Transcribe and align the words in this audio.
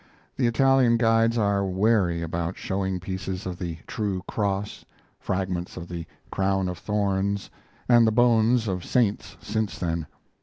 The 0.35 0.47
Italian 0.47 0.97
guides 0.97 1.37
are 1.37 1.63
wary 1.63 2.23
about 2.23 2.57
showing 2.57 2.99
pieces 2.99 3.45
of 3.45 3.59
the 3.59 3.77
True 3.85 4.23
Cross, 4.27 4.83
fragments 5.19 5.77
of 5.77 5.87
the 5.87 6.07
Crown 6.31 6.67
of 6.67 6.79
Thorns, 6.79 7.51
and 7.87 8.07
the 8.07 8.11
bones 8.11 8.67
of 8.67 8.83
saints 8.83 9.37
since 9.41 9.77
then. 9.77 10.07